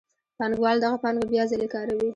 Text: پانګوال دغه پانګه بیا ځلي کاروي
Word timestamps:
پانګوال 0.37 0.77
دغه 0.83 0.97
پانګه 1.03 1.25
بیا 1.31 1.43
ځلي 1.51 1.67
کاروي 1.73 2.09